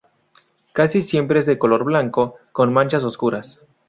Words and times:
Casi 0.73 1.03
siempre 1.03 1.39
es 1.41 1.45
de 1.45 1.59
color 1.59 1.83
blanco 1.83 2.33
con 2.53 2.73
manchas 2.73 3.03
oscuras. 3.03 3.61